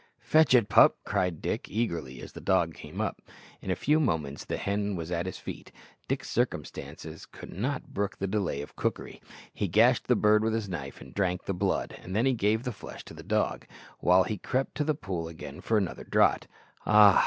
"Fetch 0.23 0.55
it, 0.55 0.67
pup," 0.67 0.97
cried 1.05 1.43
Dick 1.43 1.69
eagerly 1.69 2.21
as 2.21 2.31
the 2.31 2.41
dog 2.41 2.73
came 2.73 2.99
up. 2.99 3.21
In 3.61 3.69
a 3.69 3.75
few 3.75 3.99
moments 3.99 4.43
the 4.43 4.57
hen 4.57 4.95
was 4.95 5.11
at 5.11 5.27
his 5.27 5.37
feet. 5.37 5.71
Dick's 6.07 6.27
circumstances 6.27 7.27
could 7.27 7.53
not 7.53 7.93
brook 7.93 8.17
the 8.17 8.25
delay 8.25 8.63
of 8.63 8.75
cookery; 8.75 9.21
he 9.53 9.67
gashed 9.67 10.07
the 10.07 10.15
bird 10.15 10.43
with 10.43 10.53
his 10.55 10.67
knife 10.67 11.01
and 11.01 11.13
drank 11.13 11.45
the 11.45 11.53
blood, 11.53 11.99
and 12.01 12.15
then 12.15 12.25
gave 12.33 12.63
the 12.63 12.71
flesh 12.71 13.05
to 13.05 13.13
the 13.13 13.21
dog, 13.21 13.67
while 13.99 14.23
he 14.23 14.39
crept 14.39 14.73
to 14.73 14.83
the 14.83 14.95
pool 14.95 15.27
again 15.27 15.61
for 15.61 15.77
another 15.77 16.03
draught. 16.03 16.47
Ah! 16.83 17.19